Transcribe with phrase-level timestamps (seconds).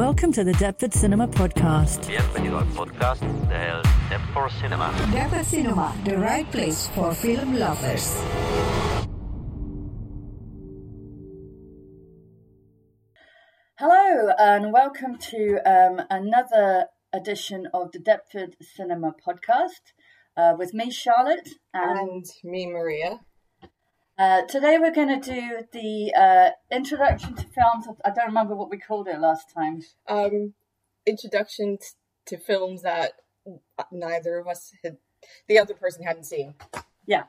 [0.00, 2.08] Welcome to the Deptford Cinema Podcast.
[2.08, 4.90] Bienvenido al podcast del Deptford Cinema.
[5.12, 8.16] Deptford Cinema, the right place for film lovers.
[13.78, 19.92] Hello, and welcome to um, another edition of the Deptford Cinema Podcast
[20.38, 23.20] uh, with me, Charlotte, and and me, Maria.
[24.20, 27.86] Uh, today we're going to do the uh, introduction to films.
[28.04, 29.80] I don't remember what we called it last time.
[30.06, 30.52] Um,
[31.06, 31.86] introduction t-
[32.26, 33.12] to films that
[33.90, 34.98] neither of us had,
[35.48, 36.54] the other person hadn't seen.
[37.06, 37.22] Yeah.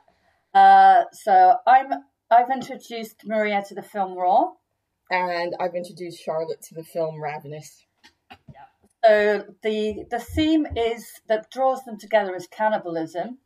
[0.52, 1.92] Uh, so I'm
[2.30, 4.50] I've introduced Maria to the film Raw.
[5.10, 7.86] And I've introduced Charlotte to the film Ravenous.
[9.02, 13.38] So the the theme is that draws them together is cannibalism.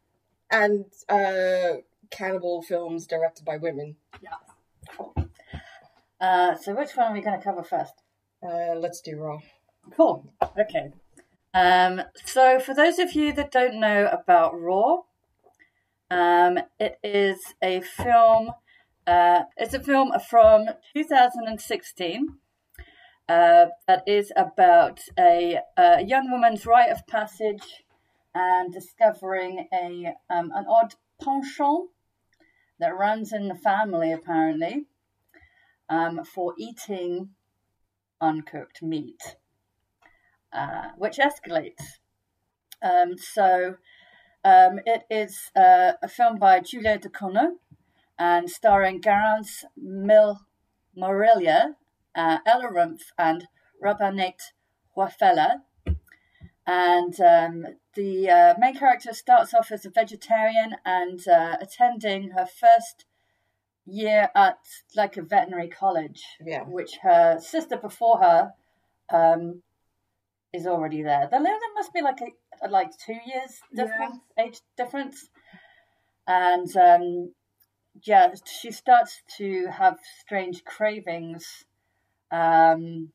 [0.50, 3.96] And uh, cannibal films directed by women.
[6.20, 7.92] Uh, so which one are we going to cover first?
[8.42, 9.38] Uh, let's do Raw.
[9.96, 10.32] Cool.
[10.58, 10.92] Okay.
[11.54, 15.02] Um, so, for those of you that don't know about Raw,
[16.10, 18.50] um, it is a film.
[19.06, 22.38] Uh, it's a film from 2016
[23.28, 27.84] uh, that is about a, a young woman's rite of passage
[28.34, 31.88] and discovering a um, an odd penchant
[32.78, 34.86] that runs in the family apparently
[35.88, 37.30] um, for eating
[38.20, 39.36] uncooked meat
[40.56, 41.98] uh, which escalates.
[42.82, 43.76] Um, so
[44.44, 47.56] um, it is uh, a film by Julia Ducournau
[48.18, 50.40] and starring Garance Mil
[50.96, 51.76] Morelia,
[52.14, 53.48] uh, Ella Rumpf, and
[53.84, 54.52] Rabanette
[54.96, 55.62] Huafella.
[56.66, 62.46] And um, the uh, main character starts off as a vegetarian and uh, attending her
[62.46, 63.04] first
[63.84, 64.58] year at
[64.96, 66.62] like a veterinary college, Yeah.
[66.62, 68.52] which her sister before her
[69.10, 69.62] um,
[70.52, 71.28] is already there.
[71.30, 75.28] There, there must be like a like two years difference, age difference,
[76.26, 77.32] and um,
[78.02, 81.64] yeah, she starts to have strange cravings
[82.32, 83.12] um,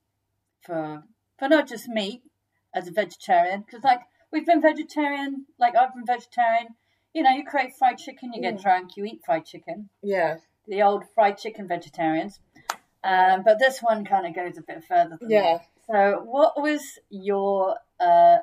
[0.62, 1.04] for
[1.38, 2.22] for not just meat
[2.74, 4.02] as a vegetarian, because like
[4.32, 6.68] we've been vegetarian, like I've been vegetarian.
[7.14, 10.38] You know, you crave fried chicken, you get drunk, you eat fried chicken Yeah.
[10.68, 12.40] the old fried chicken vegetarians.
[13.04, 15.18] Um, but this one kind of goes a bit further.
[15.20, 15.58] Than Yeah.
[15.58, 15.68] that.
[15.88, 18.38] So, what was your uh,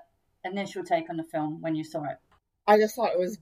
[0.45, 2.19] initial take on the film when you saw it?
[2.67, 3.39] I just thought it was,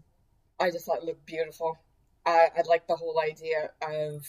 [0.60, 1.76] I just thought it looked beautiful.
[2.24, 4.24] I, I like the whole idea of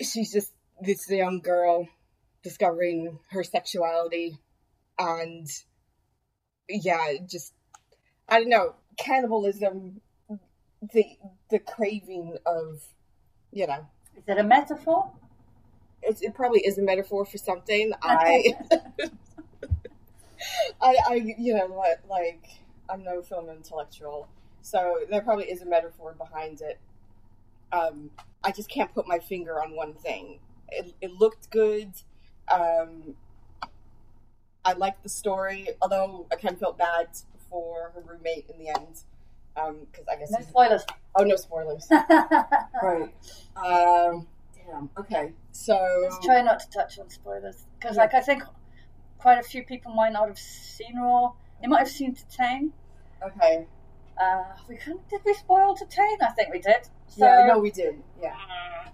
[0.00, 1.88] she's just this young girl
[2.44, 4.38] discovering her sexuality
[4.98, 5.46] and
[6.68, 7.52] yeah, just
[8.28, 10.00] I don't know, cannibalism,
[10.92, 11.04] the
[11.50, 12.82] the craving of,
[13.52, 13.86] you know,
[14.16, 15.10] Is it a metaphor?
[16.02, 17.92] it's, it probably is a metaphor for something.
[18.02, 18.54] I,
[20.80, 22.44] I, I, you know, like, like
[22.88, 24.28] I'm no film intellectual,
[24.62, 26.78] so there probably is a metaphor behind it.
[27.72, 28.10] Um,
[28.42, 30.40] I just can't put my finger on one thing.
[30.70, 31.92] It, it looked good.
[32.48, 33.14] Um,
[34.68, 37.08] I liked the story, although I kind of felt bad
[37.48, 39.02] for her roommate in the end.
[39.54, 40.84] Because I guess No spoilers.
[41.16, 41.88] oh no spoilers.
[42.82, 43.12] right.
[43.56, 44.90] Um, damn.
[44.98, 45.32] Okay.
[45.52, 48.42] So Let's try not to touch on spoilers because, like, I think
[49.18, 51.32] quite a few people might not have seen Raw.
[51.60, 52.70] They might have seen Titane.
[53.26, 53.66] okay.
[54.20, 55.08] Uh, we couldn't.
[55.08, 56.20] Did we spoil Titane?
[56.22, 56.84] I think we did.
[57.08, 57.46] So yeah.
[57.48, 58.02] No, we did.
[58.20, 58.34] Yeah.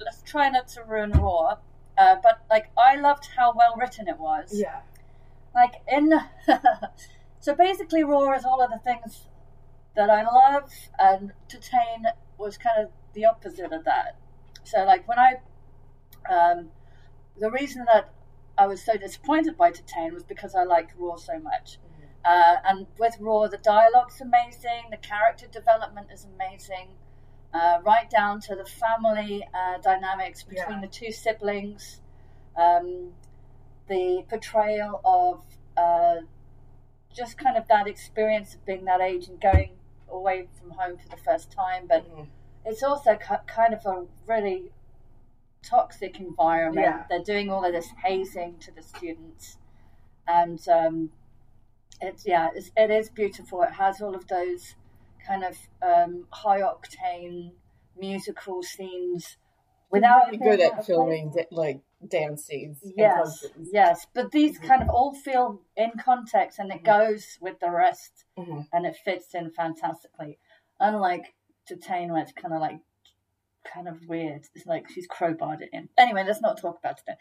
[0.00, 1.56] let's try not to ruin Raw.
[1.98, 4.52] Uh, but like, I loved how well written it was.
[4.54, 4.80] Yeah.
[5.54, 6.12] Like in
[7.40, 9.28] so basically raw is all of the things
[9.94, 12.06] that i love and Titane
[12.38, 14.16] was kind of the opposite of that.
[14.64, 15.34] So like when i
[16.28, 16.70] um
[17.38, 18.12] the reason that
[18.58, 21.78] i was so disappointed by Titane was because i liked raw so much.
[22.24, 26.88] Uh, and with raw the dialogue's amazing the character development is amazing
[27.52, 30.80] uh, right down to the family uh, dynamics between Yeah.
[30.80, 32.00] the two siblings
[32.56, 33.12] um,
[33.88, 35.44] the portrayal of
[35.76, 36.16] uh,
[37.14, 39.76] just kind of that experience of being that age and going
[40.08, 42.28] away from home for the first time, but Mhm.
[42.64, 44.72] it's also ki- kind of a really
[45.62, 46.86] toxic environment.
[46.86, 47.06] Yeah.
[47.08, 49.58] They're doing all of this hazing to the students,
[50.26, 51.12] and um,
[52.00, 53.62] it's yeah, it's, it is beautiful.
[53.62, 54.74] It has all of those
[55.26, 57.52] kind of um, high octane
[57.96, 59.36] musical scenes
[59.90, 62.80] without really good at filming da- like dance scenes.
[62.96, 67.70] Yes, yes, but these kind of all feel in context and it goes with the
[67.70, 68.68] rest Mhm.
[68.72, 70.38] and it fits in fantastically.
[70.80, 71.34] Unlike
[71.68, 72.80] Titane, where it's kind of like
[73.64, 74.42] kind of weird.
[74.54, 75.88] It's like she's crowbarred it in.
[75.96, 77.16] Anyway, let's not talk about it.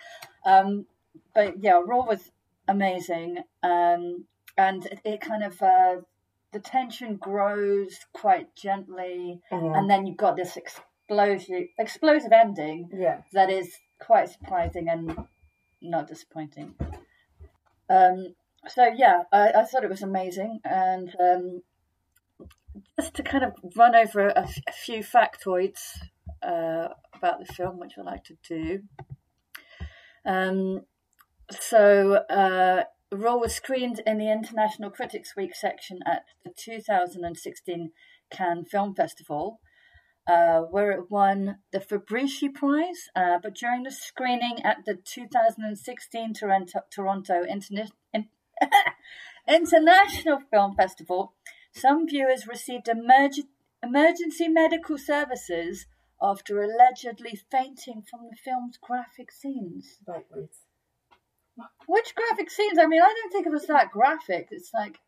[0.45, 0.85] Um,
[1.33, 2.31] but yeah, Raw was
[2.67, 4.25] amazing, um,
[4.57, 5.97] and it, it kind of uh,
[6.51, 9.77] the tension grows quite gently, Mhm.
[9.77, 10.57] and then you've got this
[11.19, 13.21] explosive explosive ending Yeah.
[13.33, 15.17] that is quite surprising and
[15.81, 16.75] not disappointing.
[17.89, 18.35] Um,
[18.67, 21.61] so yeah, I, I thought it was amazing, and um,
[22.99, 25.97] just to kind of run over a, a few factoids
[26.41, 28.83] uh, about the film, which I like to do.
[30.25, 30.81] Um,
[31.51, 37.91] so, uh, Raw was screened in the International Critics Week section at the 2016
[38.31, 39.59] Cannes Film Festival,
[40.27, 43.09] uh, where it won the FIPRESCI Prize.
[43.15, 48.29] Uh, but during the screening at the 2016 Toronto, Toronto Interna- in-
[49.47, 51.33] International Film Festival,
[51.73, 53.47] some viewers received emerg-
[53.83, 55.87] emergency medical services
[56.21, 59.97] after allegedly fainting from the film's graphic scenes.
[60.07, 60.25] Right.
[61.87, 62.79] Which graphic scenes?
[62.79, 64.47] I mean, I don't think it was that graphic.
[64.51, 64.99] It's like,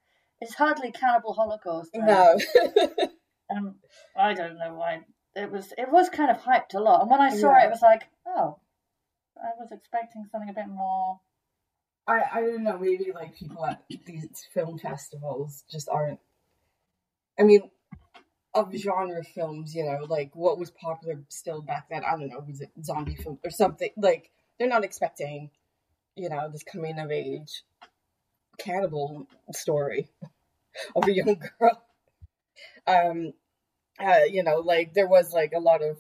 [0.42, 1.92] it's hardly Cannibal Holocaust.
[1.94, 2.38] or No.
[3.50, 3.76] um,
[4.18, 5.02] I don't know why
[5.36, 5.74] it was.
[5.78, 7.64] It was kind of hyped a lot, and when I saw Yeah.
[7.64, 8.60] it, it was like, oh,
[9.38, 11.20] I was expecting something a bit more.
[12.08, 16.20] I, I don't know, maybe like people at these film festivals just aren't.
[17.40, 17.70] I mean,
[18.54, 22.44] of genre films, you know, like what was popular still back then, I don't know,
[22.48, 23.90] was it zombie film or something?
[23.98, 25.50] Like, they're not expecting,
[26.16, 27.64] you know, this coming of age
[28.58, 30.08] cannibal story
[30.96, 31.85] of a young girl.
[32.88, 33.34] Um,
[34.00, 35.98] uh, you know, like there was like a lot of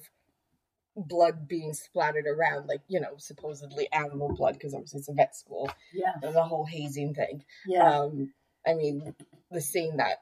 [0.95, 5.35] blood being splattered around, like, you know, supposedly animal blood, because obviously it's a vet
[5.35, 7.43] school Yeah, the whole hazing thing.
[7.65, 8.33] yeah, Um,
[8.65, 9.13] I mean,
[9.51, 10.21] the scene that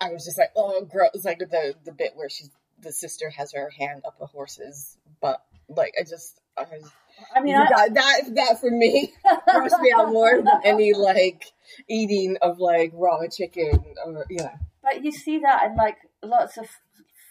[0.00, 1.24] I was just like, oh, gross!
[1.24, 2.50] Like the the bit where she's
[2.80, 5.42] the sister has her hand up a horse's butt.
[5.68, 6.90] Like I just, I was,
[7.34, 9.12] I mean, I, that, that that for me
[9.48, 11.52] grossed me out more than any like
[11.88, 14.50] eating of like raw chicken or you know.
[14.82, 16.66] but you see that in like lots of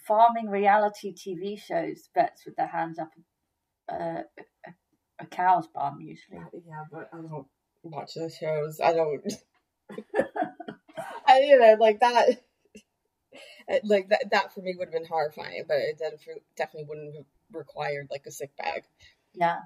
[0.06, 2.08] farming reality TV shows.
[2.14, 3.10] Vets with their hands up
[3.90, 4.22] uh,
[4.66, 4.70] a,
[5.20, 6.40] a cow's bum usually.
[6.52, 7.46] Yeah, but I don't
[7.82, 8.80] watch those shows.
[8.80, 9.32] I don't.
[11.26, 12.40] I you know like that.
[13.82, 15.98] Like that, that for me would have been horrifying, but it
[16.56, 18.84] definitely wouldn't have required like a sick bag.
[19.32, 19.60] Yeah.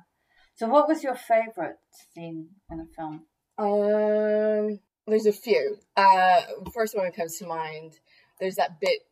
[0.59, 1.79] So, what was your favorite
[2.13, 3.27] scene in the film?
[3.59, 5.77] Um, there's a few.
[5.97, 6.41] Uh,
[6.75, 7.93] first one that comes to mind.
[8.41, 9.03] There's that bit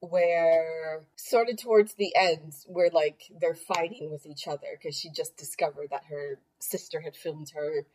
[0.00, 5.08] where, sort of towards the end, where like they're fighting with each other because she
[5.10, 7.86] just discovered that her sister had filmed her,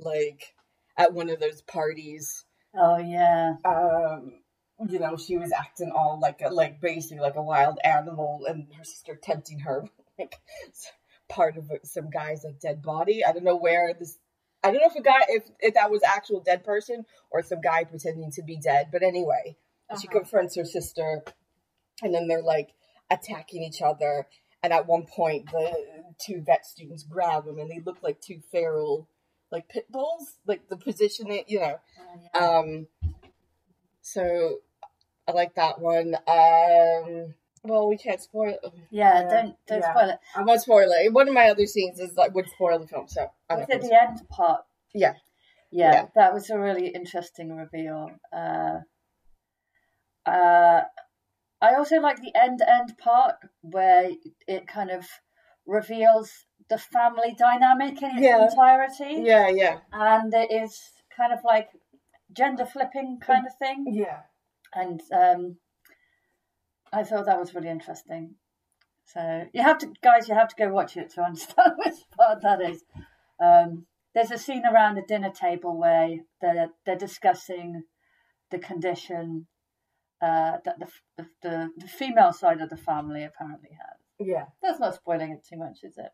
[0.00, 0.54] like
[0.96, 2.44] at one of those parties.
[2.76, 4.40] Oh yeah, Um,
[4.88, 8.66] you know, she was acting all like a, like basically like a wild animal, and
[8.76, 9.84] her sister tempting her
[10.18, 10.34] like
[11.30, 13.24] part of some guy's like dead body.
[13.24, 14.18] I don't know where this.
[14.62, 17.62] I don't know if a guy if if that was actual dead person or some
[17.62, 18.88] guy pretending to be dead.
[18.92, 19.56] But anyway,
[19.98, 20.18] she Uh-huh.
[20.18, 21.22] confronts her sister,
[22.02, 22.74] and then they're like
[23.10, 24.26] attacking each other.
[24.62, 28.40] And at one point, the two vet students grab them, and they look like two
[28.52, 29.08] feral,
[29.50, 31.80] like pit bulls, like the positioning, you know.
[32.34, 32.86] Um,
[34.02, 34.58] so
[35.26, 36.14] I like that one.
[36.26, 38.56] Um, well, we can't spoil.
[38.90, 39.22] yeah.
[39.28, 39.90] Don't don't yeah.
[39.92, 40.18] spoil it.
[40.34, 41.12] I won't spoil it.
[41.12, 43.82] One of my other scenes is like would spoil the film, so I Was it
[43.82, 44.62] the end part?
[44.94, 45.14] Yeah.
[45.70, 46.06] yeah, Yeah.
[46.14, 48.10] That was a really interesting reveal.
[48.32, 48.80] Uh,
[50.26, 50.82] uh,
[51.62, 54.10] I also like the end end part where
[54.46, 55.06] it kind of
[55.66, 56.30] reveals
[56.68, 58.44] the family dynamic in its Yeah.
[58.44, 60.80] entirety, Yeah, yeah, and it is
[61.16, 61.68] kind of like
[62.32, 63.86] gender flipping kind of thing.
[63.88, 64.20] yeah.
[64.74, 65.56] and um,
[66.92, 68.34] I thought that was really interesting.
[69.04, 72.42] So you have to, guys, you have to go watch it to understand which part
[72.42, 72.84] that is.
[73.42, 77.84] Um, there's a scene around the dinner table where they're they're discussing
[78.50, 79.46] the condition
[80.20, 84.00] uh, that the, the the the female side of the family apparently has.
[84.18, 84.46] Yeah.
[84.62, 86.10] That's not spoiling it too much, is it?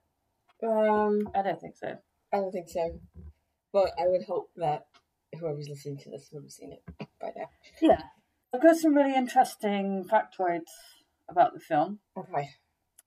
[0.67, 1.97] Um, I don't think so.
[2.33, 3.01] I don't think so,
[3.73, 4.87] but I would hope that
[5.39, 7.51] whoever's listening to this would have seen it by now.
[7.81, 8.03] Yeah,
[8.57, 10.73] I've got some really interesting factoids
[11.29, 11.99] about the film.
[12.17, 12.49] Okay.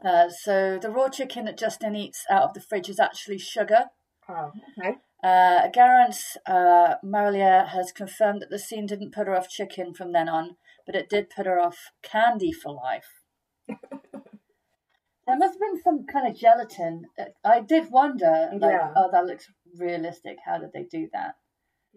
[0.05, 3.85] Uh, so the raw chicken that Justine eats out of the fridge is actually sugar.
[4.29, 4.97] Oh, okay.
[5.23, 10.13] Uh, Garance uh, Marillier has confirmed that the scene didn't put her off chicken from
[10.13, 13.23] then on, but it did put her off candy for life.
[13.67, 17.07] there must have been some kind of gelatin.
[17.43, 18.93] I did wonder, like, Yeah.
[18.95, 20.37] oh, that looks realistic.
[20.45, 21.37] How did they do that?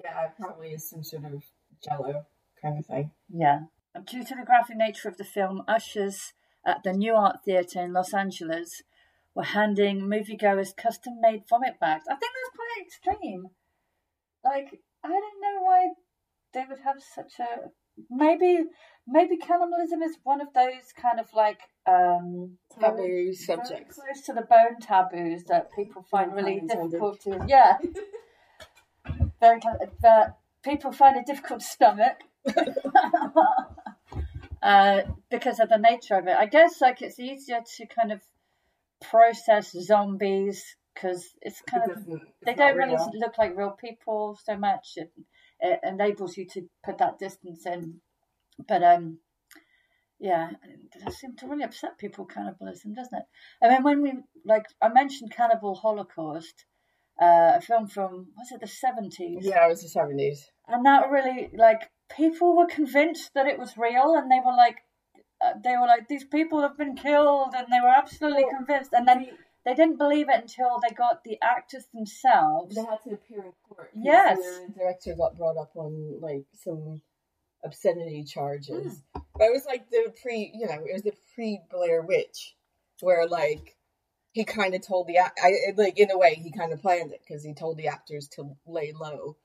[0.03, 1.43] Yeah, probably some sort of
[1.85, 2.25] jello
[2.63, 3.11] kind of thing.
[3.33, 3.61] Yeah.
[4.07, 6.33] Due to the graphic nature of the film, ushers
[6.67, 8.83] at the Nuart Theatre in Los Angeles
[9.35, 12.05] were handing moviegoers custom made vomit bags.
[12.09, 13.47] I think that's quite extreme.
[14.45, 15.89] like I don't know why
[16.55, 17.71] they would have such a
[18.11, 18.65] maybe
[19.07, 23.97] maybe cannibalism is one of those kind of like um Taboo subjects.
[23.97, 27.79] close to the bone taboos that people find really difficult to yeah
[29.41, 29.61] very
[30.01, 32.19] that people find it difficult to stomach
[34.63, 36.37] uh, because of the nature of it.
[36.37, 38.21] I guess like it's easier to kind of
[39.01, 43.11] process zombies because it's kind It of doesn't- they don't really real.
[43.15, 44.93] look like real people so much.
[44.97, 45.11] It,
[45.61, 48.01] it enables you to put that distance in,
[48.69, 49.19] but um,
[50.19, 53.25] yeah, it does seem to really upset people cannibalism, doesn't it?
[53.65, 54.13] I mean, when we
[54.45, 56.65] like I mentioned Cannibal Holocaust,
[57.21, 59.39] uh, a film from was it the seventies?
[59.47, 60.51] Yeah, it was the seventies.
[60.69, 64.79] and that really like people were convinced that it was real and they were like
[65.45, 69.07] uh, they were like these people have been killed and they were absolutely convinced and
[69.09, 69.27] then
[69.65, 73.53] they didn't believe it until they got the actors themselves They had to appear in
[73.69, 73.91] court.
[73.93, 74.39] 'cause Yes.
[74.39, 77.03] the director got brought up on like some
[77.65, 79.03] obscenity charges.
[79.15, 79.21] Hmm.
[79.35, 82.57] But it was like the pre, you know, it was the pre Blair Witch,
[83.01, 83.77] where like
[84.33, 87.21] he kind of told the I like in a way he kind of planned it
[87.21, 89.37] because he told the actors to lay low,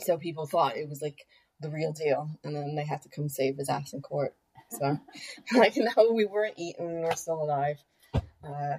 [0.00, 1.26] so people thought it was like
[1.60, 4.34] the real deal, and then they had to come save his ass in court.
[4.70, 4.98] So
[5.56, 7.78] like no, we weren't eaten, we're still alive.
[8.14, 8.78] Uh,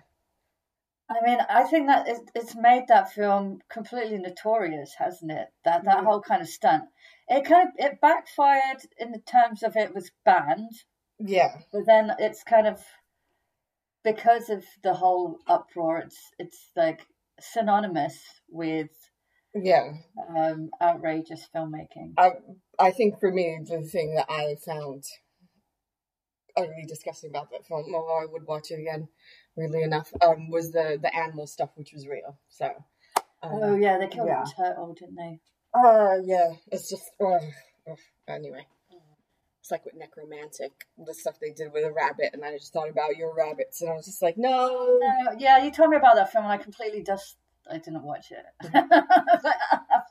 [1.09, 5.83] i mean i think that it, it's made that film completely notorious hasn't it that
[5.85, 6.03] that Mhm.
[6.05, 6.83] whole kind of stunt
[7.29, 10.71] it kind of it backfired in the terms of it was banned
[11.19, 12.79] yeah, but then it's kind of
[14.03, 17.01] because of the whole uproar it's it's like
[17.39, 18.17] synonymous
[18.49, 18.91] with
[19.63, 19.93] yeah.
[20.35, 22.13] um, outrageous filmmaking.
[22.17, 22.31] I
[22.79, 25.03] I think for me the thing that I found
[26.55, 29.07] utterly disgusting about that film, although I would watch it again,
[29.55, 32.37] weirdly enough, um, was the the animal stuff, which was real.
[32.49, 32.65] So,
[33.15, 34.43] uh, oh yeah, they killed yeah.
[34.43, 35.39] a turtle, didn't they?
[35.73, 37.41] uh, yeah, it's just ugh,
[37.89, 37.97] ugh.
[38.27, 38.65] anyway.
[39.67, 40.71] It's like with Nekromantik,
[41.05, 43.91] the stuff they did with a rabbit, and I just thought about your rabbits, and
[43.91, 46.57] I was just like, no, No, yeah, you told me about that film, and I
[46.57, 47.35] completely just
[47.71, 48.45] I didn't watch it.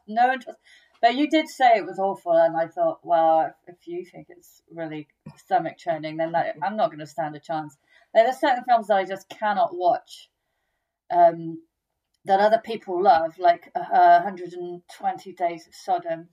[0.08, 0.58] no interest.
[1.02, 4.62] But you did say it was awful, and I thought, well, if you think it's
[4.72, 7.76] really stomach churning, then that, I'm not going to stand a chance.
[8.14, 10.30] There are certain films that I just cannot watch.
[11.14, 11.62] Um,
[12.25, 16.28] that other people love, like uh, 120 Days of Sodom,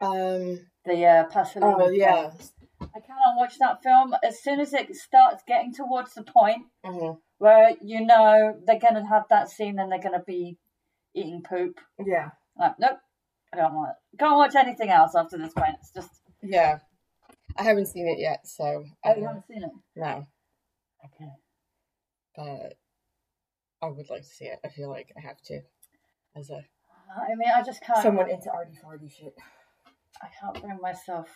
[0.00, 1.74] um, the uh, Pasolini.
[1.80, 2.90] oh yeah, film.
[2.94, 4.14] I cannot watch that film.
[4.22, 7.18] As soon as it starts getting towards the point Mhm.
[7.38, 10.58] Where you know they're to have that scene and they're going to be
[11.14, 12.98] eating poop, yeah, like, nope,
[13.52, 14.18] I don't want it.
[14.18, 15.76] Can't watch anything else after this point.
[15.80, 16.10] It's just,
[16.42, 16.78] yeah.
[17.56, 19.70] I haven't seen it yet, so oh, you haven't seen it?
[19.96, 20.26] no.
[21.04, 21.30] Okay.
[22.36, 22.74] but
[23.80, 24.58] I would like to see it.
[24.64, 25.60] I feel like I have to,
[26.36, 26.60] as a
[27.16, 28.02] I mean, I just can't.
[28.02, 29.34] someone into arty farty shit.
[30.22, 31.28] I can't bring myself.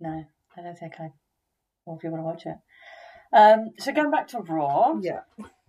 [0.00, 0.24] No,
[0.56, 1.10] I don't think I
[1.86, 2.56] will be able to watch it.
[3.34, 4.94] Um, so going back to Raw.
[5.02, 5.20] Yeah,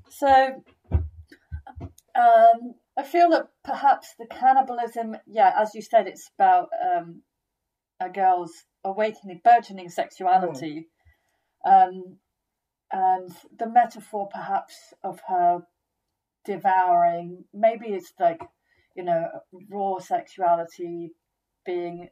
[0.09, 7.23] So, um, I feel that perhaps the cannibalism, yeah, as you said, it's about um,
[7.99, 8.53] a girl's
[8.83, 10.87] awakening, burgeoning sexuality,
[11.65, 12.17] um,
[12.91, 15.63] and the metaphor perhaps of her
[16.45, 17.45] devouring.
[17.53, 18.41] Maybe it's like
[18.95, 19.27] you know
[19.69, 21.13] raw sexuality
[21.65, 22.09] being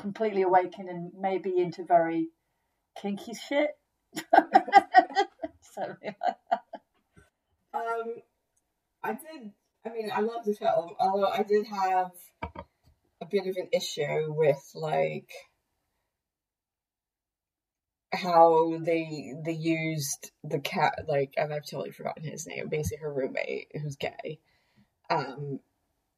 [0.00, 2.28] completely awakened and maybe into very
[3.00, 3.70] kinky shit.
[7.76, 8.14] Um,
[9.02, 9.52] I did.
[9.84, 12.10] I mean, I love the film, although I did have
[13.20, 15.30] a bit of an issue with like
[18.12, 23.12] how they they used the cat like and I've totally forgotten his name, basically her
[23.12, 24.40] roommate who's gay.
[25.10, 25.60] Um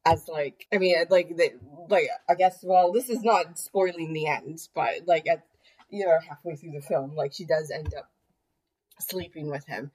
[0.04, 1.52] as like I mean like the
[1.88, 5.44] like I guess well this is not spoiling the end, but like at
[5.90, 8.10] you know halfway through the film like she does end up
[9.00, 9.90] sleeping with him.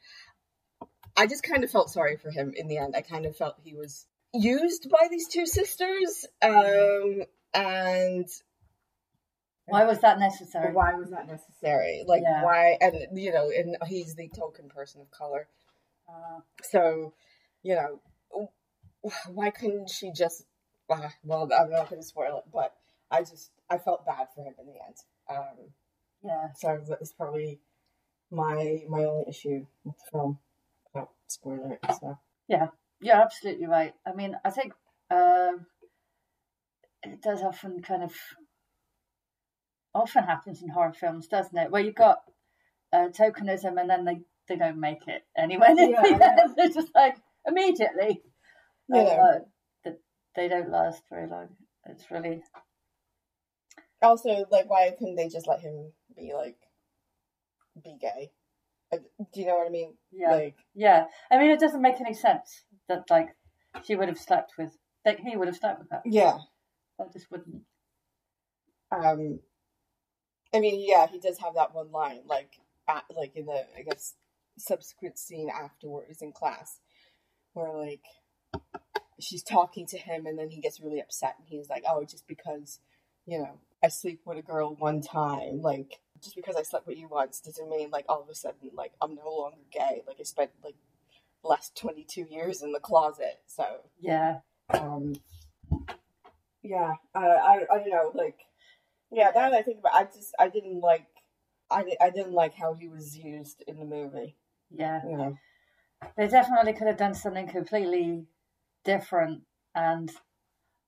[1.16, 2.96] I just kind of felt sorry for him in the end.
[2.96, 7.24] I kind of felt he was used by these two sisters um
[7.54, 8.28] and
[9.66, 10.74] Why was that necessary?
[10.74, 12.04] why was that necessary?
[12.08, 12.44] Like Yeah.
[12.44, 12.78] why?
[12.82, 15.48] And you know, and he's the token person of color.
[16.10, 17.14] Uh, So,
[17.62, 18.50] you know,
[19.28, 20.46] why couldn't she just?
[20.90, 22.76] Uh, well, I'm not going to spoil it, but
[23.10, 24.96] I just I felt bad for him in the end.
[25.30, 25.72] Um,
[26.24, 26.48] yeah.
[26.56, 27.60] so that's probably
[28.32, 30.39] my my only issue with the film.
[30.94, 31.94] Don't spoil it.
[32.00, 32.18] So
[33.01, 33.94] You're absolutely right.
[34.06, 34.74] I mean, I think
[35.12, 35.65] um,
[37.03, 38.13] it does often kind of
[39.94, 41.70] often happens in horror films, doesn't it?
[41.70, 42.20] Where you've got
[42.92, 45.68] uh, tokenism and then they, they don't make it anyway.
[45.77, 46.48] Yeah, yeah.
[46.56, 48.22] They're just like immediately.
[48.89, 49.01] Yeah.
[49.01, 49.39] Uh,
[50.36, 51.50] they don't last very long.
[51.86, 52.42] It's really
[54.01, 56.58] Also, like, why couldn't they just let him be like,
[57.84, 58.32] be gay?
[58.91, 58.98] Uh,
[59.34, 59.93] Do you know what I mean?
[60.12, 60.32] yeah.
[60.32, 63.29] Like, Yeah, I mean, it doesn't make any sense that like
[63.84, 66.01] she would have slept with, that he would have slept with her.
[66.05, 66.38] yeah.
[67.00, 67.63] That just wouldn't.
[68.91, 69.39] Um,
[70.53, 73.82] I mean, yeah, he does have that one line, like, at, like in the I
[73.82, 74.13] guess
[74.60, 76.79] subsequent scene afterwards in class,
[77.53, 78.03] where like
[79.20, 82.27] she's talking to him, and then he gets really upset, and he's like, "Oh, just
[82.27, 82.79] because,
[83.25, 86.98] you know, I sleep with a girl one time, like." Just because I slept with
[86.98, 90.03] you once doesn't mean like all of a sudden like I'm no longer gay.
[90.08, 90.75] Like I spent like
[91.42, 93.42] the last twenty two years in the closet.
[93.46, 93.65] So
[94.00, 94.38] Yeah,
[94.70, 95.15] um
[96.62, 98.38] yeah uh, i i don't know like
[99.12, 101.06] yeah now that i think about it, i just i didn't like
[101.70, 104.38] i, I didn't like how he was used in the movie
[104.72, 105.01] yeah.
[105.06, 105.38] you know
[106.18, 108.25] They definitely could have done something completely
[108.84, 109.44] different
[109.75, 110.12] and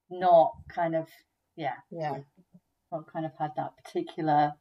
[0.09, 1.07] not kind of,
[1.55, 2.17] yeah, yeah
[2.91, 4.53] not kind of had that particular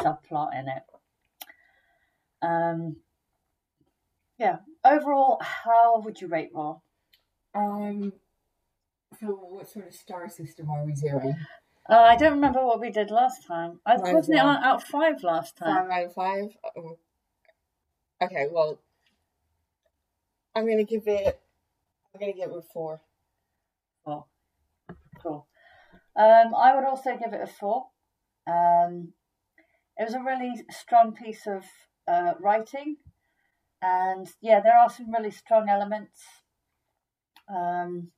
[0.00, 0.82] subplot in it.
[2.42, 2.96] Um,
[4.38, 4.58] yeah.
[4.84, 6.78] Overall, how would you rate Raw?
[7.54, 8.12] um
[9.18, 11.34] so what sort of star system are we doing
[11.88, 13.80] Uh, I don't remember what we did last time.
[13.86, 15.90] I wasn't it on out of five last time.
[15.90, 16.98] out of five Oh.
[18.20, 18.78] okay well
[20.54, 21.40] i'm gonna give it
[22.12, 23.00] i'm gonna give it a four
[24.04, 24.26] Four.
[25.22, 25.46] Cool.
[26.16, 27.86] Um, I would also give it a four.
[28.46, 29.12] Um,
[29.98, 31.64] it was a really strong piece of
[32.08, 32.96] uh, writing,
[33.82, 36.20] and yeah, there are some really strong elements.
[37.48, 38.08] Um,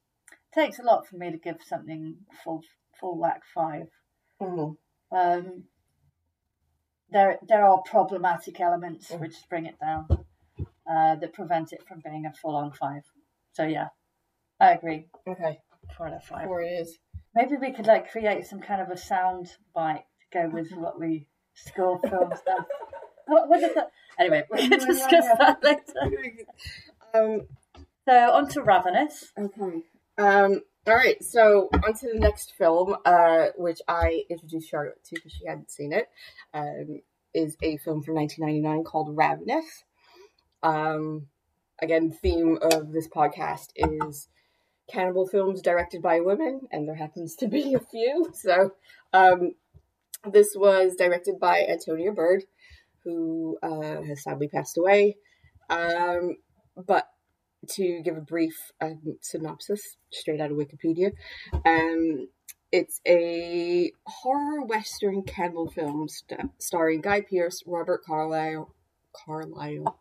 [0.54, 2.62] takes a lot for me to give something full
[2.98, 3.88] full whack five.
[4.40, 5.16] mm-hmm.
[5.16, 5.64] Um,
[7.10, 10.06] there there are problematic elements which bring it down,
[10.88, 13.02] uh, that prevent it from being a full on five.
[13.52, 13.88] So yeah,
[14.60, 15.06] I agree.
[15.26, 15.58] okay
[15.96, 16.44] Four out of five.
[16.46, 16.98] four it is
[17.34, 20.98] Maybe we could like create some kind of a sound bite to go with what
[20.98, 22.64] we score films down.
[23.26, 23.90] What, what is that?
[24.18, 26.16] Anyway, we can discuss that later.
[27.14, 27.42] um
[28.06, 29.32] So on to Ravenous.
[29.38, 29.82] Okay.
[30.18, 30.62] Um.
[30.86, 31.22] All right.
[31.22, 35.70] So on to the next film, uh, which I introduced Charlotte to because she hadn't
[35.70, 36.08] seen it.
[36.54, 37.02] Um,
[37.34, 39.84] is a film from 1999 called Ravenous.
[40.62, 41.26] Um,
[41.80, 44.28] again, theme of this podcast is
[44.90, 48.30] cannibal films directed by women, and there happens to be a few.
[48.34, 48.72] So,
[49.12, 49.54] um,
[50.30, 52.44] this was directed by Antonia Bird,
[53.04, 55.16] who uh, has sadly passed away.
[55.70, 56.36] Um,
[56.76, 57.08] but
[57.70, 61.12] to give a brief um, synopsis straight out of Wikipedia,
[61.64, 62.28] um,
[62.70, 68.74] it's a horror western cannibal film st- starring Guy Pearce, Robert Carlyle,
[69.12, 69.98] Carlyle,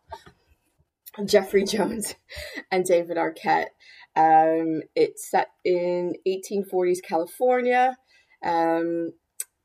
[1.24, 2.14] Jeffrey Jones,
[2.70, 3.68] and David Arquette.
[4.16, 7.96] Um, it's set in 1840s California,
[8.44, 9.12] um,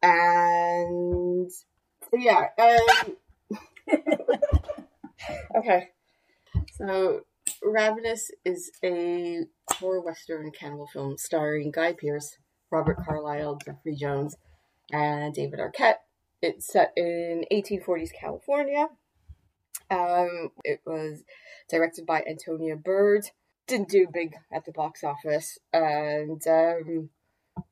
[0.02, 1.50] and
[2.14, 2.48] yeah.
[2.60, 3.18] Um,
[5.58, 5.90] okay,
[6.74, 7.22] so
[7.64, 12.38] Ravenous is a horror western cannibal film starring Guy Pearce,
[12.72, 14.36] Robert Carlyle, Jeffrey Jones,
[14.92, 15.98] and David Arquette.
[16.42, 18.88] It's set in 1840s California.
[19.90, 21.24] Um, it was
[21.70, 23.30] directed by Antonia Bird.
[23.68, 27.10] Didn't do big at the box office, and um,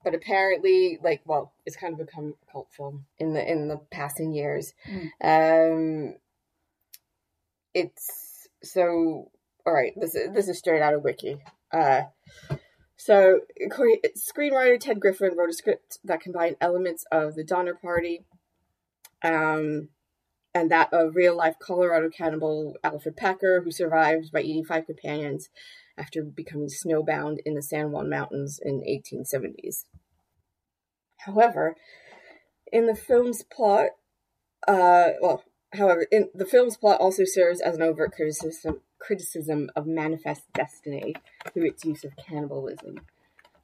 [0.04, 3.78] but apparently, like, well, it's kind of become a cult film in the in the
[3.92, 4.74] passing years.
[5.24, 6.16] Um,
[7.74, 9.32] it's so
[9.66, 9.94] all right.
[9.96, 11.42] This is this is straight out of Wiki.
[11.72, 12.04] Uh,
[12.98, 18.26] so screenwriter Ted Griffin wrote a script that combined elements of the Donner Party,
[19.24, 19.90] um,
[20.54, 25.50] and that of real life Colorado cannibal Alfred Packer, who survived by eating five companions
[25.98, 29.86] after becoming snowbound in the San Juan Mountains in 1870s.
[31.18, 31.76] However,
[32.72, 33.90] in the film's plot,
[34.68, 39.88] uh, well, however, in the film's plot also serves as an overt criticism criticism of
[39.88, 41.16] manifest destiny
[41.52, 43.00] through its use of cannibalism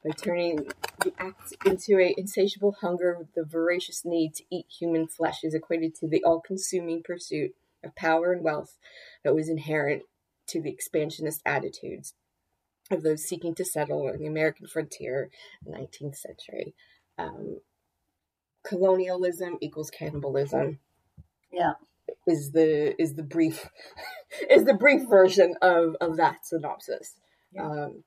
[0.04, 0.68] by turning
[1.04, 5.96] the act into a insatiable hunger the voracious need to eat human flesh is equated
[5.96, 7.52] to the all-consuming pursuit
[7.84, 8.78] of power and wealth
[9.24, 10.04] that was inherent
[10.48, 12.14] to the expansionist attitudes
[12.90, 15.30] of those seeking to settle on the American frontier
[15.66, 16.74] in the 19th century.
[17.18, 17.60] Um,
[18.64, 20.80] colonialism equals cannibalism
[21.52, 21.74] Yeah.
[22.26, 23.70] is the is the brief
[24.50, 27.16] is the brief version of of that synopsis.
[27.60, 28.04] Um,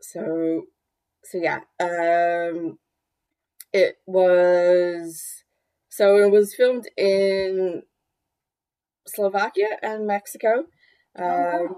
[0.00, 0.66] so
[1.24, 2.78] so yeah, um,
[3.72, 5.44] it was
[5.88, 7.82] so it was filmed in
[9.06, 10.66] Slovakia and Mexico,
[11.18, 11.76] um,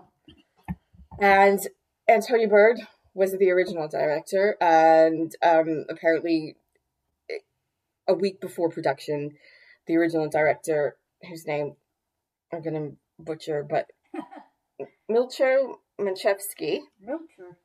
[1.20, 1.66] and
[2.08, 2.80] Antonia Bird
[3.14, 6.56] was the original director, and um, apparently,
[8.08, 9.36] a week before production,
[9.86, 10.96] the original director,
[11.28, 11.76] whose name
[12.52, 13.90] I'm gonna butcher, but
[15.10, 17.56] Milcho Manchevsky, Milcho.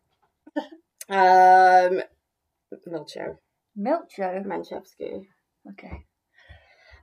[1.10, 2.02] um,
[2.88, 3.38] Milcho
[3.78, 4.46] Milcho.
[4.46, 5.26] Manchevsky,
[5.70, 6.06] Okay.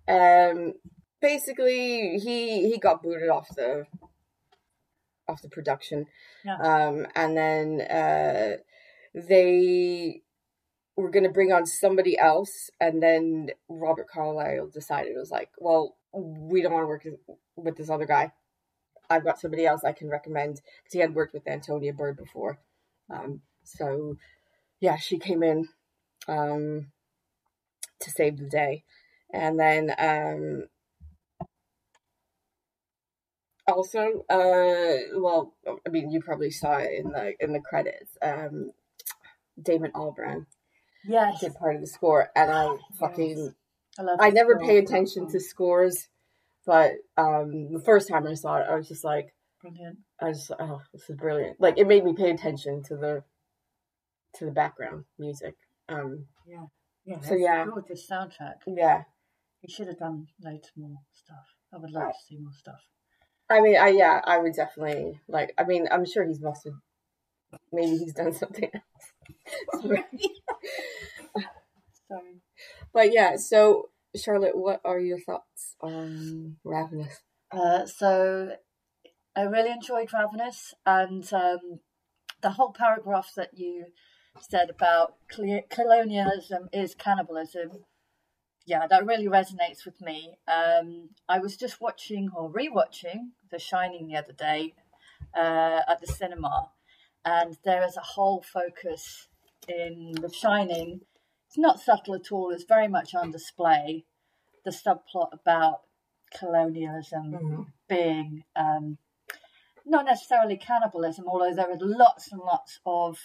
[0.08, 0.74] um,
[1.20, 3.86] basically he he got booted off the
[5.28, 6.06] off the production,
[6.44, 6.56] Yeah.
[6.58, 8.56] um, and then uh,
[9.14, 10.20] they
[10.96, 15.50] were going to bring on somebody else, and then Robert Carlyle decided it was like,
[15.58, 17.06] well, we don't want to work
[17.56, 18.32] with this other guy.
[19.10, 22.58] I've got somebody else I can recommend because he had worked with Antonia Bird before.
[23.10, 24.16] Um, so
[24.80, 25.68] yeah, she came in
[26.28, 26.86] um,
[28.00, 28.84] to save the day,
[29.32, 30.68] and then um,
[33.66, 35.54] also, uh, well,
[35.86, 38.16] I mean, you probably saw it in the in the credits.
[38.22, 38.72] Um,
[39.60, 40.46] Damon Albarn
[41.06, 41.40] Yes.
[41.40, 43.54] did part of the score, and I fucking
[43.98, 46.08] I, love I never score pay attention to scores,
[46.66, 49.98] but um, the first time I saw it, I was just like, Brilliant.
[50.20, 51.60] I just oh, this is brilliant.
[51.60, 53.24] Like it made me pay attention to the
[54.38, 55.54] to the background music.
[55.88, 56.66] Um, Yeah.
[57.04, 57.20] Yeah.
[57.20, 57.64] So, yeah.
[57.66, 58.56] Gorgeous soundtrack.
[58.66, 59.02] yeah,
[59.60, 61.44] He should have done loads more stuff.
[61.72, 62.80] I would love to see more stuff.
[63.50, 65.52] I mean, I yeah, I would definitely like.
[65.58, 66.74] I mean, I'm sure he's must have.
[67.72, 69.84] Maybe he's done something else.
[72.08, 72.40] Sorry.
[72.92, 77.20] but yeah, so Charlotte, what are your thoughts on Ravenous?
[77.50, 78.52] Uh, so
[79.36, 81.80] I really enjoyed Ravenous and um,
[82.42, 83.86] the whole paragraph that you
[84.40, 87.84] said about colonialism is cannibalism.
[88.66, 90.36] Yeah, that really resonates with me.
[90.48, 94.74] Um, I was just watching or rewatching The Shining the other day
[95.36, 96.70] uh, at the cinema,
[97.24, 99.28] and there is a whole focus
[99.68, 101.00] in The Shining.
[101.46, 102.50] It's not subtle at all.
[102.50, 104.04] It's very much on display.
[104.64, 105.82] The subplot about
[106.36, 108.98] colonialism being um,
[109.84, 113.18] not necessarily cannibalism, although there are lots and lots of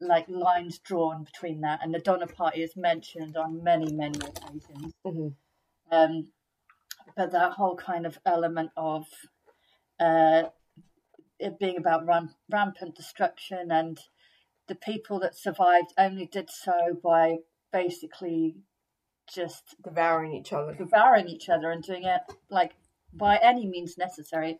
[0.00, 4.94] like lines drawn between that, and the Donner Party is mentioned on many, many occasions.
[5.04, 5.34] Mhm.
[5.90, 6.28] Um,
[7.16, 9.06] but that whole kind of element of
[9.98, 10.44] uh,
[11.38, 14.00] it being about ram- rampant destruction and
[14.68, 17.38] the people that survived only did so by
[17.72, 18.56] basically
[19.26, 20.74] just Devouring each other.
[20.74, 22.72] devouring each other and doing it like
[23.12, 24.58] by any means necessary.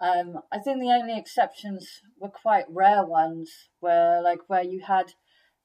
[0.00, 5.14] Um, I think the only exceptions were quite rare ones, where like where you had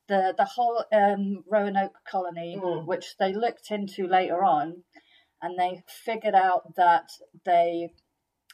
[0.08, 2.86] the the whole um, Roanoke colony, Mm.
[2.86, 4.84] which they looked into later on,
[5.41, 7.10] and they figured out that
[7.46, 7.89] they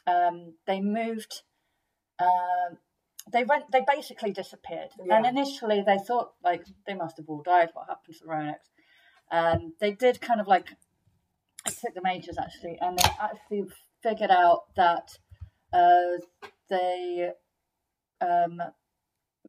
[0.06, 1.42] um, they moved.
[2.18, 2.78] Um,
[3.32, 3.70] they went.
[3.70, 7.70] They basically disappeared, and initially they thought like they must have all died.
[7.72, 8.70] What happened to the Roanoke's?
[9.30, 10.70] Um, they did kind of like
[11.66, 13.64] it took them ages actually, and they actually
[14.02, 15.18] figured out that
[15.72, 16.18] uh,
[16.68, 17.32] they
[18.20, 18.60] um,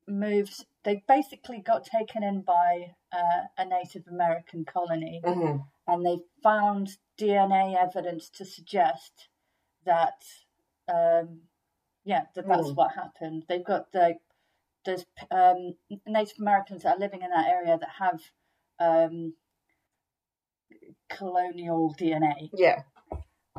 [0.07, 0.65] moved.
[0.83, 5.65] They basically got taken in by uh, a Native American colony, Mhm.
[5.87, 9.27] and they found DNA evidence to suggest
[9.85, 10.23] that,
[10.87, 11.41] um,
[12.03, 12.75] yeah, that that's Mm.
[12.75, 13.45] what happened.
[13.47, 14.19] They've got the
[14.85, 15.75] there's um,
[16.07, 18.21] Native Americans that are living in that area that have
[18.79, 19.35] um,
[21.09, 22.49] colonial DNA.
[22.53, 22.83] Yeah.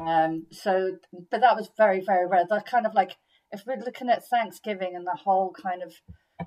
[0.06, 0.96] Um, so,
[1.30, 2.44] but that was very, very rare.
[2.48, 3.16] That's kind of like
[3.52, 5.94] if we're looking at Thanksgiving and the whole kind of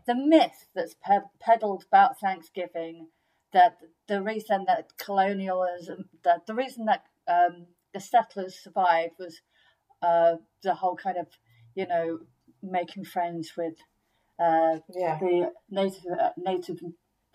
[0.08, 3.08] the myth that's pe- peddled about Thanksgiving,
[3.52, 9.42] that the reason that colonialism, that the reason that um, the settlers survived was
[10.02, 11.28] uh, the whole kind of,
[11.76, 12.20] you know,
[12.62, 13.76] making friends with
[14.39, 15.20] uh, Yeah.
[15.20, 16.80] the Native uh, Native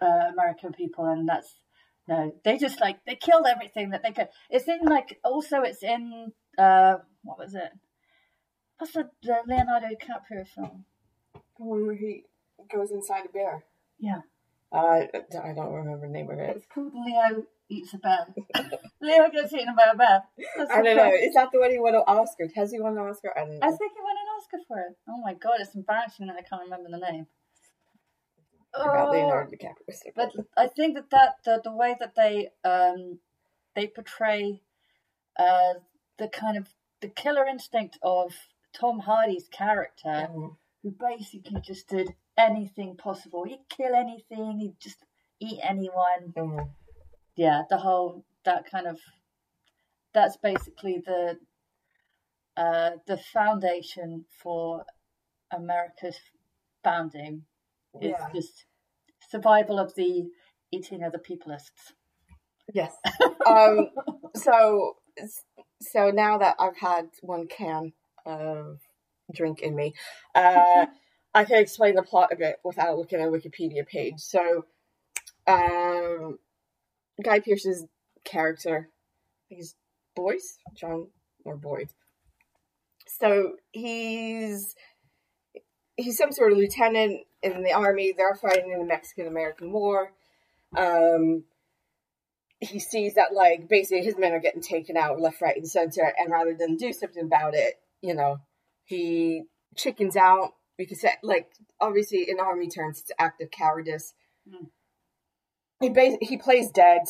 [0.02, 1.54] uh, American people, and that's
[2.08, 4.28] no, they just like they killed everything that they could.
[4.50, 7.70] It's in like also it's in uh what was it?
[8.78, 10.84] What's the, the Leonardo DiCaprio film?
[11.34, 12.24] The one where he
[12.72, 13.64] goes inside a bear.
[13.98, 14.20] Yeah,
[14.72, 15.02] Uh,
[15.42, 16.56] I don't remember the name of it.
[16.56, 18.26] it's called Leo Eats a Bear.
[19.00, 20.22] Leo gets eaten by a bear.
[20.56, 21.12] That's I don't know.
[21.12, 22.48] Is that the one he won an Oscar?
[22.54, 23.32] Has he won an Oscar?
[23.36, 23.66] I don't know.
[23.66, 24.96] I think he won an Oscar for it.
[25.08, 27.26] Oh my god, it's embarrassing that I can't remember the name.
[28.80, 29.10] About.
[29.10, 30.12] Leonardo DiCaprio.
[30.14, 33.18] but I think that, that the the way that they um
[33.74, 34.60] they portray
[35.38, 35.74] uh
[36.18, 36.68] the kind of
[37.00, 38.34] the killer instinct of
[38.72, 40.56] Tom Hardy's character, Mhm.
[40.82, 43.44] who basically just did anything possible.
[43.44, 44.58] He'd kill anything.
[44.58, 45.04] He'd just
[45.40, 46.32] eat anyone.
[46.36, 46.70] Mhm.
[47.36, 49.00] Yeah, the whole that kind of
[50.12, 51.38] that's basically the
[52.56, 54.84] uh the foundation for
[55.52, 56.18] America's
[56.84, 57.44] founding
[58.00, 58.32] It's Yeah.
[58.32, 58.66] just
[59.28, 60.28] survival of the
[60.72, 61.92] eating other the peopleists.
[62.72, 62.94] Yes.
[63.46, 63.90] um.
[64.34, 64.96] So
[65.80, 67.92] so now that I've had one can
[68.26, 68.78] of
[69.34, 69.94] drink in me,
[70.34, 70.86] uh,
[71.34, 74.18] I can explain the plot a bit without looking at a Wikipedia page.
[74.18, 74.64] So,
[75.46, 76.38] um,
[77.22, 77.84] Guy Pearce's
[78.24, 79.74] character, I think he's
[80.14, 81.08] Boyce, John
[81.44, 81.88] or Boyd.
[83.06, 84.74] So he's
[85.98, 88.14] he's some sort of lieutenant in the army.
[88.16, 90.12] They're fighting in the Mexican American War.
[90.76, 91.44] Um,
[92.60, 96.12] he sees that like basically his men are getting taken out left, right, and center,
[96.16, 98.38] and rather than do something about it, you know,
[98.84, 99.42] he
[99.76, 104.14] chickens out because like obviously in army terms it's act of cowardice.
[104.48, 104.68] Mm.
[105.80, 107.02] He bas- he plays dead.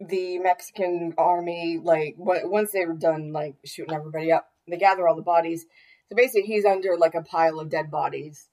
[0.00, 5.06] The Mexican army, like w- once they were done, like shooting everybody up, they gather
[5.06, 5.64] all the bodies.
[6.08, 8.48] So basically, he's under like a pile of dead bodies,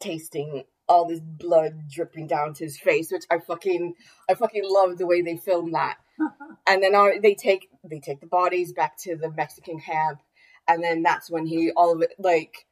[0.00, 3.94] tasting all this blood dripping down to his face, which I fucking
[4.28, 5.96] I fucking love the way they filmed that.
[6.66, 10.20] and then uh, they take they take the bodies back to the Mexican camp,
[10.66, 12.66] and then that's when he all of it like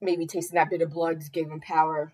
[0.00, 2.12] maybe tasting that bit of blood gave him power.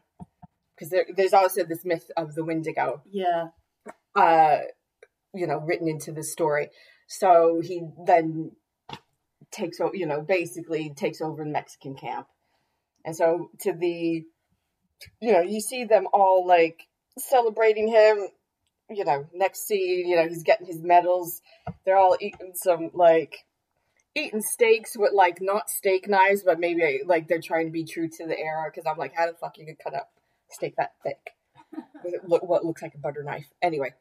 [0.75, 3.49] Because there, there's also this myth of the Wendigo, Yeah.
[4.17, 4.59] uh,
[5.33, 6.71] you know, written into the story.
[7.07, 8.51] So he then
[9.55, 12.27] takes over, you know, basically takes over the Mexican camp.
[13.05, 14.25] And so to the,
[15.21, 16.83] you know, you see them all like
[17.19, 18.29] celebrating him.
[18.91, 21.41] You know, next scene, you know, he's getting his medals.
[21.85, 23.47] They're all eating some like
[24.15, 28.09] eating steaks with like not steak knives, but maybe like they're trying to be true
[28.09, 28.71] to the era.
[28.71, 30.11] Because I'm like, how the fuck you could cut up
[30.51, 31.35] steak that thick
[32.05, 33.47] with what looks like a butter knife?
[33.63, 33.95] Anyway,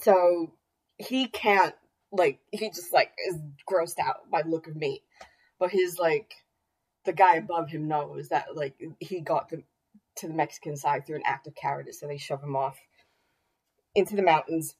[0.00, 0.52] so
[0.96, 1.74] he can't
[2.12, 3.38] like he just like is
[3.70, 5.02] grossed out by look of meat,
[5.58, 6.34] but his like
[7.04, 9.62] the guy above him knows that like he got the,
[10.16, 12.78] to the Mexican side through an act of cowardice, so they shove him off
[13.94, 14.74] into the mountains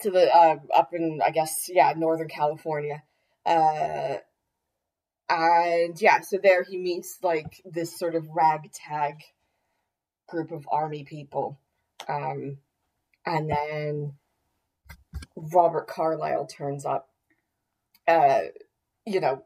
[0.00, 3.02] to the uh, up in I guess yeah Northern California,
[3.44, 4.16] uh,
[5.28, 9.16] and yeah, so there he meets like this sort of ragtag
[10.28, 11.60] group of army people,
[12.08, 12.58] um,
[13.26, 14.14] and then
[15.36, 17.08] Robert Carlyle turns up,
[18.06, 18.40] uh,
[19.06, 19.44] you know,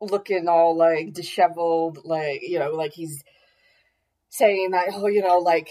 [0.00, 3.24] looking all like disheveled, like you know, like he's
[4.28, 5.70] saying that oh, you know, like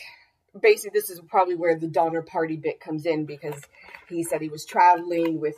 [0.59, 3.61] basically this is probably where the Donner Party bit comes in because
[4.09, 5.57] he said he was traveling with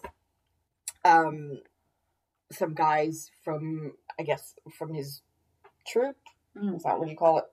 [1.03, 1.59] um
[2.51, 5.21] some guys from I guess from his
[5.85, 6.15] troop.
[6.57, 6.77] Mm.
[6.77, 7.45] Is that what you call it?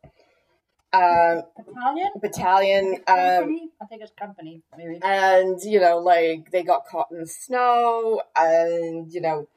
[0.92, 2.10] Uh, Battalion?
[2.20, 2.94] battalion.
[3.06, 3.70] Um, Company?
[3.80, 4.98] I think it's company, maybe.
[5.02, 9.48] and you know like they got caught in the snow and you know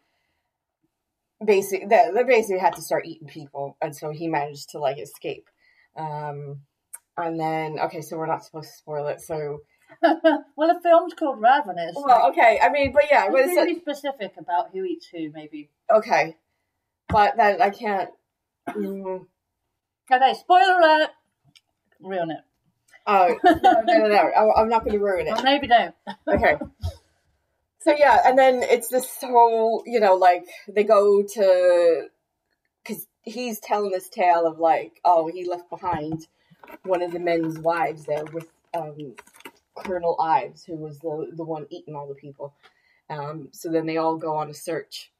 [1.46, 4.98] basically they, they basically had to start eating people and so he managed to like
[4.98, 5.50] escape
[5.98, 6.62] um
[7.18, 9.60] and then okay so we're not supposed to spoil it so
[10.02, 11.96] well, the film's called Ravenous.
[11.98, 15.70] well okay i mean but yeah but it's really specific about who eats who, maybe.
[15.94, 16.38] okay
[17.10, 18.10] but then i can't
[18.70, 19.26] mm,
[20.12, 21.10] Okay, spoiler alert.
[22.02, 22.40] Ruin it.
[23.08, 24.16] oh no no no, no.
[24.16, 25.94] I, i'm not going to ruin it maybe don't.
[26.28, 26.58] okay.
[27.86, 32.08] So yeah, and then it's this whole, you know, like they go to,
[32.84, 36.26] because he's telling this tale of like, oh, he left behind
[36.82, 39.14] one of the men's wives there with um,
[39.76, 42.56] Colonel Ives, who was the the one eating all the people.
[43.08, 45.12] Um, so then they all go on a search,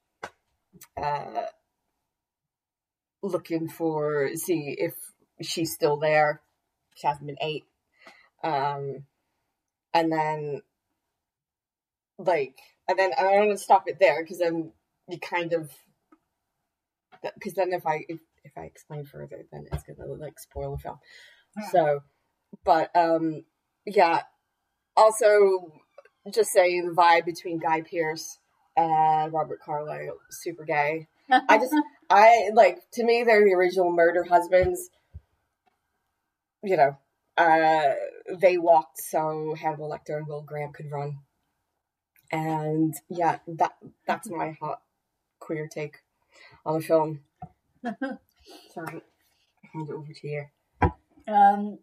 [0.98, 1.44] uh,
[3.22, 4.96] looking for see if
[5.40, 6.42] she's still there.
[6.96, 7.66] She hasn't been ate.
[8.44, 9.06] Um,
[9.94, 10.62] and then
[12.18, 14.72] like and then and I don't want to stop it there because then
[15.08, 15.72] you kind of
[17.36, 20.78] because then if I if, if I explain further then it's gonna like spoil the
[20.78, 21.00] film.
[21.72, 22.02] So,
[22.64, 23.46] but um
[23.86, 24.24] yeah,
[24.96, 25.72] also
[26.32, 28.40] just saying the vibe between Guy Pearce
[28.76, 31.08] and Robert Carlyle super gay.
[31.30, 31.74] I just
[32.10, 34.90] I like to me they're the original murder husbands.
[36.66, 36.98] You know,
[37.38, 37.94] uh,
[38.40, 41.20] they walked so Hannibal Lecter and Will Graham could run,
[42.32, 43.74] and yeah, that
[44.08, 44.82] that's my hot
[45.40, 45.98] queer take
[46.66, 47.20] on the film.
[47.84, 49.02] Sorry,
[49.74, 50.46] hand it over to you.
[51.28, 51.78] Um,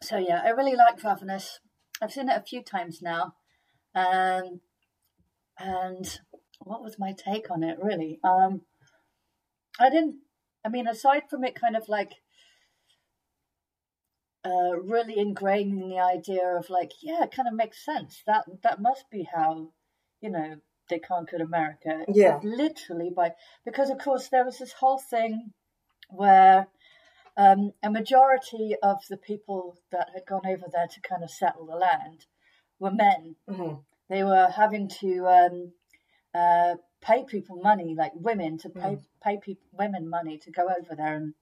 [0.00, 1.58] so yeah, I really like Ravenous.
[2.00, 3.34] I've seen it a few times now,
[3.96, 4.60] um,
[5.58, 6.20] and
[6.60, 7.78] what was my take on it?
[7.82, 8.62] Really, um,
[9.80, 10.18] I didn't.
[10.64, 12.21] I mean, aside from it, kind of like
[14.44, 18.22] uh, really ingraining the idea of like, yeah, it kind of makes sense.
[18.26, 19.72] That that must be how,
[20.20, 20.56] you know,
[20.88, 22.04] they conquered America.
[22.08, 22.40] Yeah.
[22.42, 23.32] literally by
[23.64, 25.52] because of course there was this whole thing
[26.10, 26.66] where
[27.36, 31.66] um, a majority of the people that had gone over there to kind of settle
[31.66, 32.26] the land
[32.78, 33.36] were men.
[33.48, 33.74] hmm
[34.08, 35.72] They were having to um,
[36.34, 40.94] uh, pay people money, like women, to pay pay people women money to go over
[40.96, 41.34] there and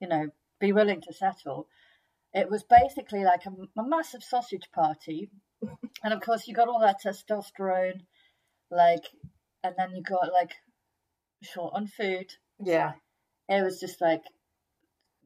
[0.00, 0.28] you know
[0.60, 1.66] be willing to settle.
[2.34, 5.30] It was basically like a, a massive sausage party,
[6.04, 8.00] and of course you got all that testosterone,
[8.70, 9.04] like,
[9.62, 10.54] and then you got like
[11.42, 12.32] short on food.
[12.58, 12.92] Yeah.
[13.48, 14.22] It was just like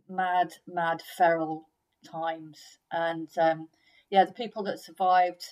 [0.08, 1.68] mad, mad, feral
[2.04, 2.58] times,
[2.90, 3.68] and um,
[4.10, 5.44] yeah, the people that survived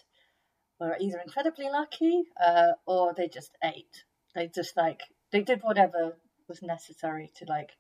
[0.81, 4.05] were either incredibly lucky uh, or they just ate.
[4.35, 6.17] They just like they did whatever
[6.49, 7.71] was necessary to like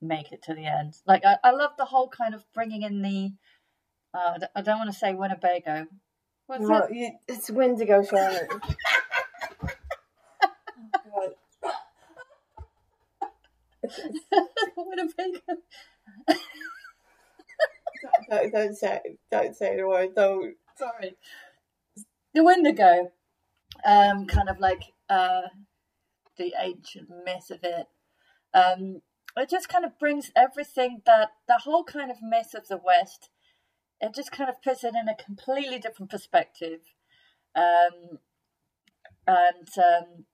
[0.00, 0.94] make it to the end.
[1.06, 3.30] Like I, I love the whole kind of bringing in the.
[4.14, 5.86] Uh, I don't- want to say Winnebago.
[6.46, 8.48] What's Well, you, it's Wendigo, Sharon.
[14.76, 15.40] Winnebago.
[18.30, 20.14] don't, don't say don't say the word.
[20.14, 20.54] Don't.
[20.76, 21.16] Sorry.
[22.34, 23.10] The Wendigo,
[23.84, 25.42] um, kind of like uh,
[26.36, 27.86] the ancient myth of it.
[28.52, 29.00] Um,
[29.36, 33.30] it just kind of brings everything that the whole kind of myth of the West.
[34.00, 36.80] It just kind of puts it in a completely different perspective,
[37.54, 38.18] um,
[39.26, 40.24] and um,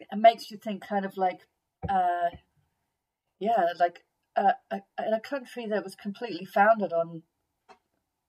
[0.00, 1.40] it makes you think kind of like,
[1.88, 2.30] uh,
[3.38, 4.04] yeah, like
[4.36, 7.22] uh, a, in a country that was completely founded on,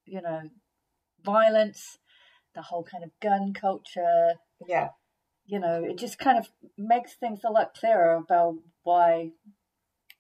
[0.05, 0.49] you know,
[1.23, 1.97] violence,
[2.53, 4.33] the whole kind of gun culture.
[4.67, 4.89] Yeah.
[5.45, 9.31] You know, it just kind of makes things a lot clearer about why,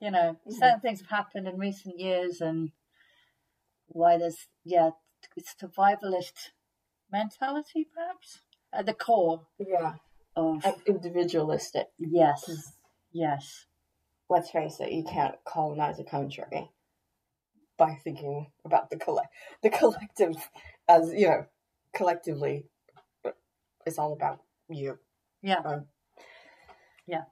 [0.03, 2.71] you know, certain things have happened in recent years and
[3.87, 4.89] why there's, yeah,
[5.37, 6.49] it's survivalist
[7.09, 8.39] mentality, perhaps,
[8.73, 9.93] at the core Yeah.
[10.35, 11.87] of, individualistic.
[11.97, 12.73] yes,
[13.13, 13.65] yes,
[14.29, 14.91] Let's face it.
[14.91, 16.69] You can't colonize a country
[17.77, 19.27] by thinking about the collect
[19.61, 20.35] the collective
[20.87, 21.45] as you know
[21.93, 22.65] collectively.
[23.85, 24.39] It's all about
[24.69, 24.97] you.
[25.41, 25.59] yeah.
[25.63, 25.85] Um,
[27.05, 27.23] Yeah.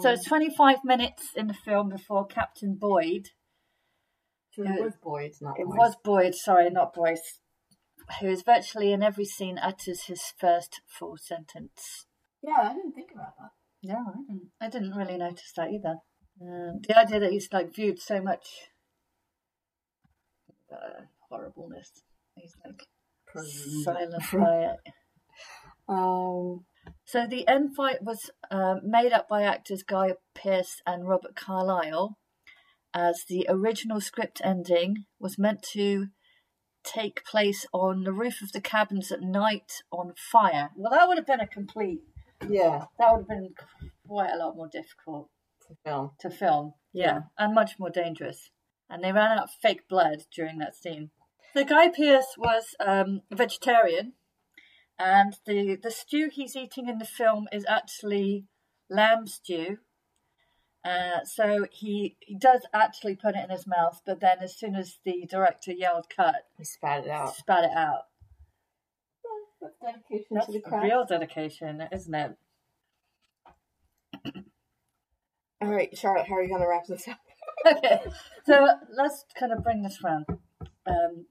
[0.00, 3.28] So it's 25 minutes in the film before Captain Boyd,
[4.52, 5.76] So it was Boyd, not it Boyd.
[5.78, 7.40] was Boyd, sorry, not Boyce,
[8.20, 12.06] who is virtually in every scene utters his first full sentence.
[12.42, 13.50] Yeah, I didn't think about that.
[13.82, 15.96] Yeah, I didn't, I didn't really notice that either.
[16.40, 18.46] Um, the idea that he's like viewed so much
[20.72, 21.90] uh, horribleness,
[22.34, 22.82] he's like
[23.84, 24.92] silenced by it.
[25.88, 26.64] Um.
[27.04, 32.18] So the end fight was uh, made up by actors Guy Pearce and Robert Carlyle,
[32.94, 36.08] as the original script ending was meant to
[36.84, 40.70] take place on the roof of the cabins at night on fire.
[40.76, 42.00] Well, that would have been a complete.
[42.48, 42.84] Yeah.
[42.98, 43.54] That would have been
[44.06, 45.30] quite a lot more difficult
[45.68, 46.10] to Film.
[46.20, 46.74] to film.
[46.92, 48.50] Yeah, and much more dangerous.
[48.88, 51.10] And they ran out of fake blood during that scene.
[51.54, 54.12] The Guy Pearce was um, a vegetarian,
[54.98, 58.44] and the the stew he's eating in the film is actually
[58.88, 59.78] lamb stew.
[60.84, 64.76] Uh, so he he does actually put it in his mouth, but then as soon
[64.76, 67.34] as the director yelled "cut," he spat it out.
[67.34, 68.02] spat it out.
[69.60, 70.84] That's dedication That's to the craft.
[70.84, 72.36] real dedication, isn't it?
[75.62, 77.18] All right, Charlotte, how are you going to wrap this up?
[77.66, 78.00] okay,
[78.44, 80.26] so let's kind of bring this round.
[80.86, 81.26] Um,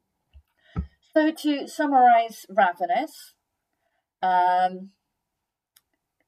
[1.13, 3.34] so to summarize Ravenous,
[4.25, 4.89] um,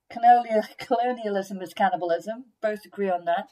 [0.10, 2.46] colonial, colonialism is cannibalism.
[2.62, 3.50] Both agree on that.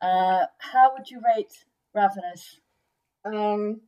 [0.00, 2.60] Uh, how would you rate Ravenous?
[3.24, 3.80] Um,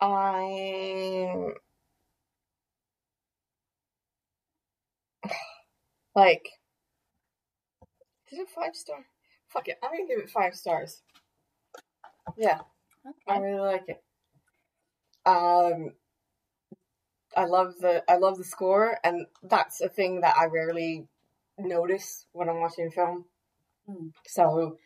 [0.00, 1.52] I
[6.14, 6.48] like.
[8.32, 9.06] Is it five star?
[9.48, 11.02] Fuck it, I'm gonna give it five stars.
[12.36, 12.60] Yeah,
[13.28, 14.02] I really like it.
[15.24, 15.92] Um,
[17.36, 21.06] I love the I love the score, and that's a thing that I rarely
[21.58, 23.26] notice when I'm watching a film.
[23.86, 24.08] Hmm.
[24.26, 24.78] So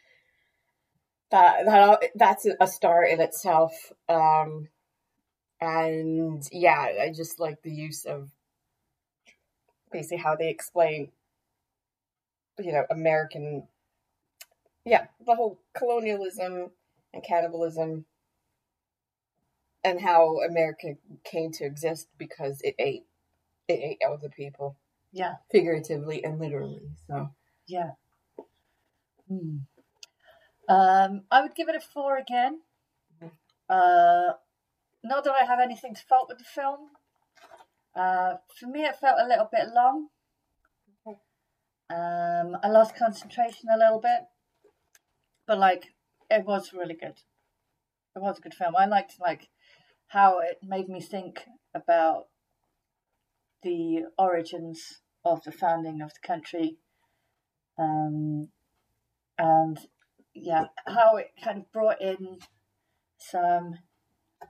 [1.30, 3.92] that that that's a star in itself.
[4.08, 4.68] Um,
[5.60, 8.30] and yeah, I just like the use of
[9.92, 11.10] basically how they explain,
[12.58, 13.64] you know, American,
[14.84, 16.70] yeah, the whole colonialism
[17.12, 18.06] and cannibalism,
[19.84, 23.06] and how America came to exist because it ate,
[23.68, 24.76] it ate other people,
[25.12, 26.90] Yeah, figuratively and literally.
[27.06, 27.30] So
[27.66, 27.92] yeah.
[29.28, 29.58] Hmm.
[30.68, 32.60] Um, I would give it a four again.
[33.68, 34.32] Uh,
[35.02, 36.90] not that I have anything to fault with the film.
[37.94, 40.08] Uh, for me, it felt a little bit long.
[41.90, 44.20] Um, I lost concentration a little bit,
[45.46, 45.86] but like
[46.30, 47.18] it was really good.
[48.16, 48.74] It was a good film.
[48.76, 49.48] I liked like
[50.08, 51.44] how it made me think
[51.74, 52.26] about
[53.62, 56.78] the origins of the founding of the country,
[57.78, 58.48] um,
[59.38, 59.78] and
[60.34, 62.38] yeah, how it kind of brought in
[63.18, 63.78] some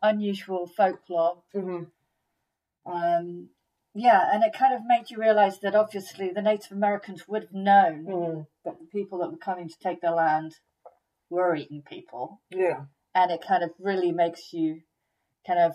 [0.02, 1.42] unusual folklore.
[1.54, 2.90] Mm-hmm.
[2.90, 3.48] Um,
[3.94, 7.52] yeah, and it kind of made you realize that obviously the Native Americans would have
[7.52, 8.46] known Mm.
[8.64, 10.54] that the people that were coming to take their land
[11.28, 12.84] were eating people, Yeah.
[13.14, 14.80] And it kind of really makes you
[15.46, 15.72] kind of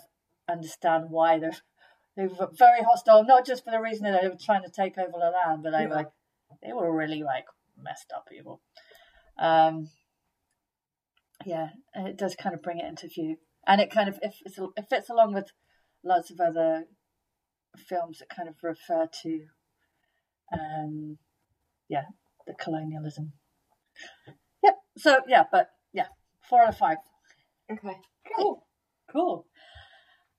[0.48, 1.56] understand why they're
[2.16, 4.96] they were very hostile, not just for the reason that they were trying to take
[4.96, 5.88] over the land, but they Yeah.
[5.88, 6.10] were like
[6.62, 7.44] they were really like
[7.76, 8.62] messed up people.
[9.38, 9.90] Um,
[11.44, 14.40] yeah, and it does kind of bring it into view, and it kind of if
[14.46, 15.52] it fits along with
[16.02, 16.86] lots of other
[17.76, 19.46] films that kind of refer to,
[20.52, 21.18] um,
[21.88, 22.04] yeah,
[22.46, 23.34] the colonialism.
[24.64, 24.74] Yep.
[24.96, 26.06] So yeah, but yeah,
[26.48, 26.96] four out of five.
[27.70, 27.96] Okay.
[28.36, 28.66] Cool.
[29.10, 29.46] Cool.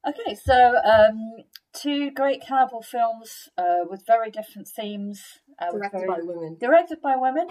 [0.08, 5.22] Okay, so um, two great cannibal films uh, with very different themes.
[5.60, 6.58] Uh, Directed very- by women.
[6.60, 7.48] Directed by women,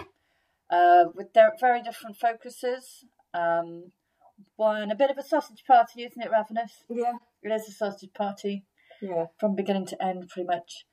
[0.71, 3.05] uh, with their very different focuses.
[3.33, 3.91] Um,
[4.55, 6.83] one, a bit of a sausage party, isn't it, Ravenous?
[6.89, 7.13] Yeah.
[7.43, 8.65] It is a sausage party
[9.01, 9.25] Yeah.
[9.39, 10.85] from beginning to end, pretty much.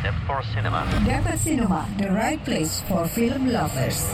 [0.03, 0.89] Deptford Cinema.
[1.05, 4.09] Deptford Cinema, the right place for film lovers.